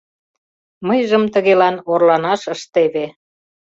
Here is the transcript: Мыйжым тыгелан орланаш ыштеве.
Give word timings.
Мыйжым 0.87 1.23
тыгелан 1.33 1.75
орланаш 1.91 2.41
ыштеве. 2.55 3.05